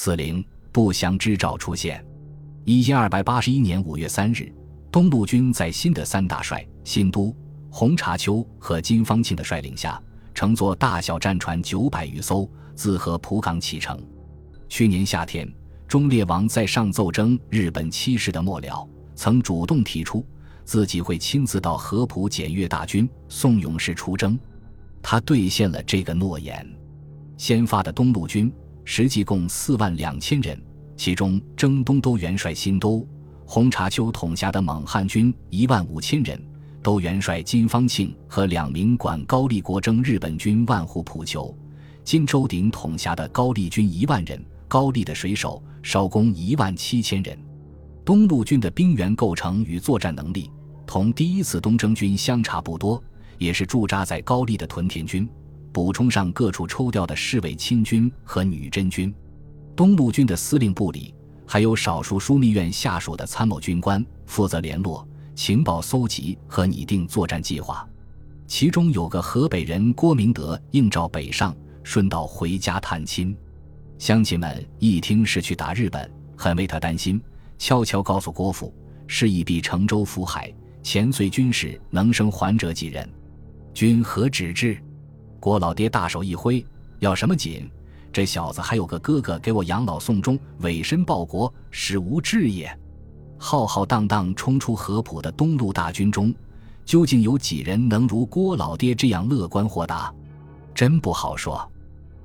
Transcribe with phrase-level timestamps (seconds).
[0.00, 2.06] 四零不祥之兆出现。
[2.64, 4.48] 一千二百八十一年五月三日，
[4.92, 7.34] 东路军在新的三大帅新都、
[7.68, 10.00] 洪察丘和金方庆的率领下，
[10.32, 14.00] 乘坐大小战船九百余艘，自河浦港启程。
[14.68, 15.52] 去年夏天，
[15.88, 20.24] 忠烈王在上奏征日本七事的末了，曾主动提出
[20.64, 24.38] 自己会亲自到合浦检阅大军，送勇士出征。
[25.02, 26.64] 他兑现了这个诺言。
[27.36, 28.52] 先发的东路军
[28.90, 30.58] 实际共四万两千人。
[30.96, 33.06] 其中，征东都元帅新都、
[33.44, 36.42] 洪察丘统辖的蒙汉军一万五千人，
[36.82, 41.54] 都元帅金方庆和两名管高丽国征日本军万户浦求，
[42.02, 47.38] 金周鼎统辖的高丽军一万人，高丽的水手少工一万七千人。
[48.06, 50.50] 东路军的兵员构成与作战能力，
[50.86, 53.00] 同第一次东征军相差不多，
[53.36, 55.28] 也是驻扎在高丽的屯田军，
[55.72, 59.14] 补充上各处抽调的侍卫亲军和女真军。
[59.76, 61.14] 东路军的司令部里
[61.46, 67.88] 还有少数枢密院下属的参谋军官，负责联络、情报搜集和拟定作战计划。
[68.46, 73.36] 其中有个河北人郭明德应召北上，顺道回家探亲。
[73.98, 77.20] 乡亲们一听是去打日本，很为他担心，
[77.58, 78.74] 悄悄告诉郭父，
[79.06, 80.52] 是以必乘舟赴海。
[80.82, 83.08] 前随军士能生还者几人？
[83.74, 84.78] 君何指之？
[85.40, 86.64] 郭老爹大手一挥，
[86.98, 87.68] 要什么紧？
[88.12, 92.76] 这小子还有个哥哥给我养老送终，委身报国，实无志也。
[93.36, 96.34] 浩浩荡荡冲出合浦的东路大军中，
[96.84, 100.12] 究竟有几人能如郭老爹这样乐观豁达？
[100.74, 101.70] 真不好说。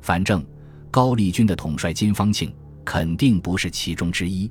[0.00, 0.44] 反正
[0.90, 4.50] 高丽军的统帅金方庆肯定不是其中之一。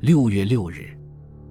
[0.00, 0.96] 六月六日，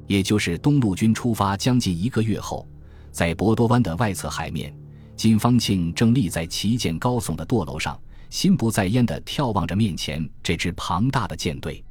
[0.08, 2.67] 也就是东路军出发将近一个月后，
[3.11, 4.73] 在博多湾的外侧海面，
[5.19, 7.99] 金方庆正立在旗舰高耸的舵楼上。
[8.29, 11.83] 心不在焉地眺望着面前这支庞大的舰队，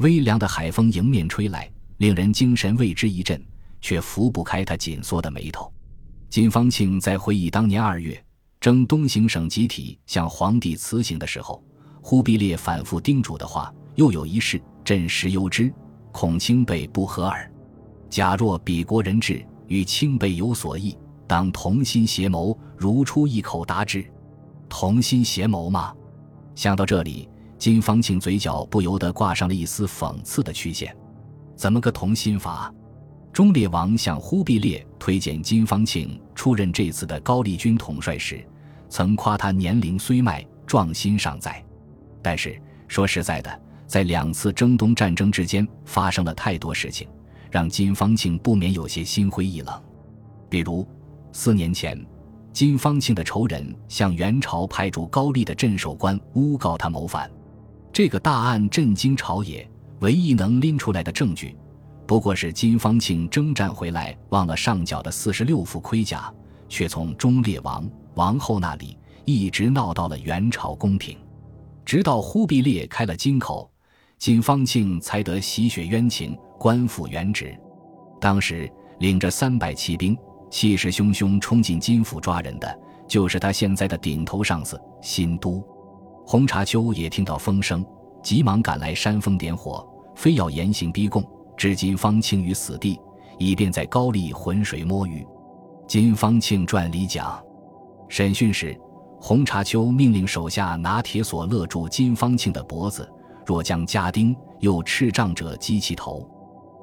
[0.00, 3.42] 微凉的海风迎面吹来，令人精神为之一振，
[3.80, 5.72] 却拂不开他紧缩的眉头。
[6.28, 8.22] 金方庆在回忆当年二月
[8.60, 11.64] 征东行省集体向皇帝辞行的时候，
[12.02, 15.72] 忽必烈反复叮嘱的话，又有一事，朕实忧之，
[16.12, 17.50] 恐清北不和耳。
[18.10, 20.94] 假若彼国人质与清北有所异，
[21.26, 24.04] 当同心协谋，如出一口答之。
[24.68, 25.92] 同心协谋吗？
[26.54, 27.28] 想到这里，
[27.58, 30.94] 金方庆嘴角不由得挂上了一丝讽刺的曲线。
[31.54, 32.72] 怎么个同心法？
[33.32, 38.42] 忠烈王向忽必烈推荐金方庆出任这次的高丽军统帅时，
[38.88, 41.62] 曾夸他年龄虽迈，壮心尚在。
[42.22, 47.06] 但是说实在的，在两次征东战争之间发生了太多事情，
[47.50, 49.82] 让金方庆不免有些心灰意冷。
[50.48, 50.86] 比如
[51.36, 52.02] 四年前。
[52.50, 57.30] 金方庆的仇人向元朝派驻高丽的镇守官诬告他谋反，
[57.92, 59.68] 这个大案震惊朝野。
[60.00, 61.54] 唯一能拎出来的证据，
[62.06, 66.32] 不过是金方庆征战回来忘了上缴的四十六副盔甲，
[66.70, 71.18] 却从忠烈王、王后那里一直闹到了元朝宫廷，
[71.84, 73.70] 直到忽必烈开了金口，
[74.18, 77.54] 金方庆才得洗雪冤情，官复原职。
[78.18, 78.70] 当时
[79.00, 80.16] 领着三百骑兵。
[80.50, 85.62] 气势汹汹冲进金府抓人的，就是他现在的顶头上司新都。
[86.24, 87.84] 洪察丘也听到风声，
[88.22, 91.24] 急忙赶来煽风点火，非要严刑逼供，
[91.56, 92.98] 置金方庆于死地，
[93.38, 95.26] 以便在高丽浑水摸鱼。
[95.86, 97.40] 金方庆传里讲，
[98.08, 98.76] 审讯时，
[99.20, 103.08] 洪察丘命令手下拿铁索勒住金方庆的脖子，
[103.44, 106.28] 若将家丁，又赤杖者击其头。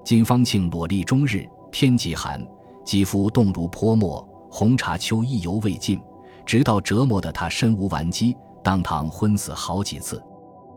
[0.06, 2.42] 金方庆裸立终日，天极寒。
[2.84, 6.02] 肌肤冻如泼墨，红茶丘意犹未尽，
[6.46, 10.22] 直到折磨得他身无完肌，当堂昏死好几次。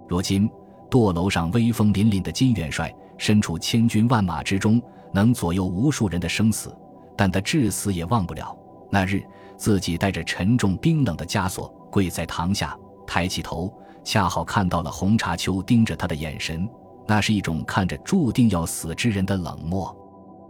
[0.08, 0.48] 如今
[0.88, 4.80] 堕楼上威风凛凛的金元帅，身处千军万马之中，
[5.12, 6.74] 能左右无数人的生死，
[7.16, 8.56] 但他至死也忘不了
[8.88, 9.22] 那日
[9.56, 13.72] 自己带着沉重冰冷的枷锁跪在堂下，抬起头，
[14.04, 16.68] 恰好看到了红茶丘盯着他的眼神，
[17.04, 19.94] 那是一种看着注定要死之人的冷漠。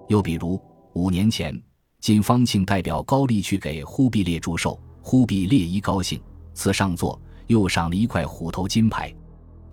[0.08, 0.60] 又比如。
[0.96, 1.54] 五年前，
[2.00, 6.18] 金方庆代表高丽去给忽必烈祝寿，忽必烈一高兴，
[6.54, 9.14] 赐上座，又赏了一块虎头金牌。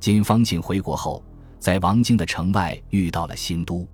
[0.02, 1.24] 金方庆回国后，
[1.60, 3.88] 在王京的城外遇到了新都，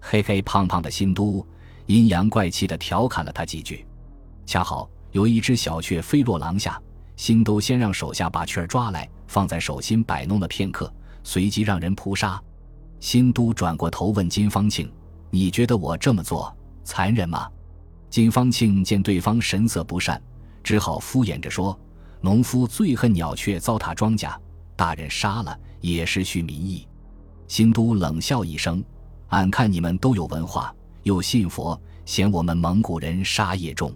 [0.00, 1.44] 黑黑胖胖的新都
[1.86, 3.84] 阴阳怪气地调侃了他几句。
[4.46, 6.80] 恰好有一只小雀飞落廊下，
[7.16, 10.94] 新都先让手下把雀儿抓来，放在手心摆弄了片刻，
[11.24, 12.40] 随即让人扑杀。
[13.00, 14.88] 新都转过头问金方庆
[15.28, 16.54] ：“你觉得我这么做？”
[16.88, 17.46] 残忍吗？
[18.08, 20.18] 金方庆见对方神色不善，
[20.64, 21.78] 只好敷衍着说
[22.22, 24.34] ：“农夫最恨鸟雀糟蹋庄稼，
[24.74, 26.88] 大人杀了也是恤民意。
[27.46, 28.82] 新都冷笑一声
[29.28, 33.92] ：“俺看你们都有文化，又信佛，嫌我们蒙古人杀业重，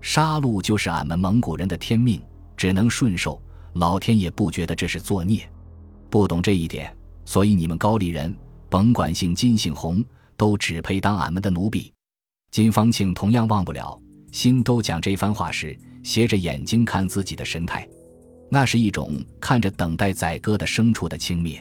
[0.00, 2.22] 杀戮就是俺们蒙古人的天命，
[2.56, 3.42] 只能顺受。
[3.72, 5.42] 老天也不觉得这是作孽，
[6.08, 8.32] 不懂这一点，所以你们高丽人，
[8.68, 10.04] 甭管姓金姓洪，
[10.36, 11.92] 都只配当俺们的奴婢。”
[12.50, 13.96] 金方庆同样忘不了，
[14.32, 17.88] 新都讲这番话时，斜着眼睛看自己的神态，
[18.50, 21.60] 那是一种看着等待宰割的牲畜的轻蔑。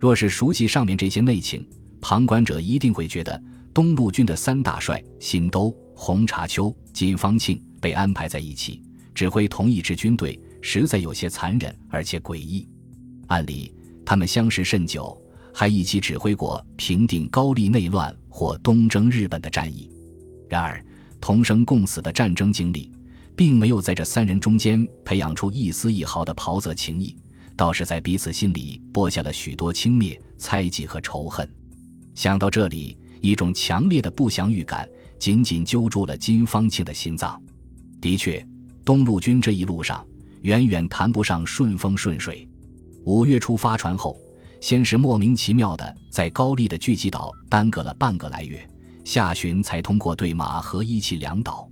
[0.00, 1.66] 若是熟悉上面这些内情，
[2.00, 3.38] 旁观者一定会觉得
[3.74, 8.82] 东路军的三大帅新都、洪察秋、金方庆被安排在一起，
[9.14, 12.66] 指挥同一支军队，实在有些残忍而且诡异。
[13.26, 13.70] 按理，
[14.06, 15.14] 他们相识甚久，
[15.52, 19.90] 还一起指挥过平定高丽内乱或东征日本的战役。
[20.48, 20.84] 然而，
[21.20, 22.92] 同生共死的战争经历，
[23.34, 27.16] 并没有在这三人中间培养出一丝一毫的袍泽情谊，
[27.56, 31.48] 倒是在彼此心里播下了许多轻蔑、猜忌和仇恨。
[32.14, 34.88] 想到这里，一种强烈的不祥预感
[35.18, 37.40] 紧紧揪住了金方庆的心脏。
[38.00, 38.46] 的确，
[38.84, 40.06] 东路军这一路上
[40.42, 42.46] 远远谈不上顺风顺水。
[43.04, 44.16] 五月初发船后，
[44.60, 48.68] 先是莫名其妙的在高丽的聚集岛耽搁了半个来月。
[49.04, 51.68] 下旬才通过对马和一气两岛，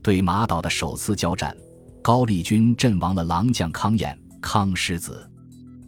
[0.00, 1.54] 对马岛的首次交战，
[2.00, 5.28] 高丽军阵亡了狼将康衍、康狮子。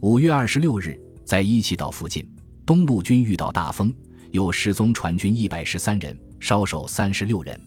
[0.01, 2.29] 五月二十六日，在一气岛附近，
[2.65, 3.93] 东路军遇到大风，
[4.31, 7.59] 又失踪船军一百十三人，烧手三十六人。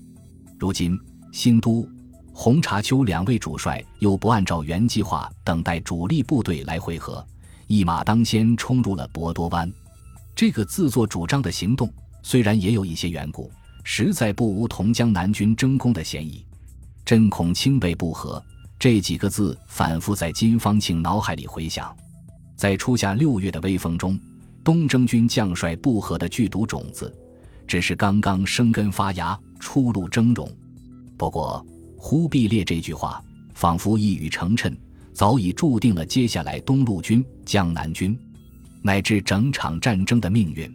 [0.59, 0.99] 如今
[1.32, 1.88] 新都、
[2.32, 7.26] 红茶丘两位主帅又不按照原计划等待主力部队来会合，
[7.69, 9.73] 一马当先冲入了博多湾。
[10.37, 11.91] 这个自作主张的行动。
[12.25, 13.53] 虽然也有一些缘故，
[13.85, 16.43] 实在不无同江南军争功的嫌疑。
[17.05, 18.43] 朕恐清北不和
[18.79, 21.94] 这几个字反复在金方庆脑海里回响。
[22.56, 24.19] 在初夏六月的微风中，
[24.65, 27.15] 东征军将帅不和的剧毒种子，
[27.67, 30.49] 只是刚刚生根发芽，初露峥嵘。
[31.19, 31.65] 不过，
[31.99, 33.23] 忽必烈这句话
[33.53, 34.75] 仿佛一语成谶，
[35.12, 38.19] 早已注定了接下来东路军、江南军，
[38.81, 40.75] 乃至整场战争的命运。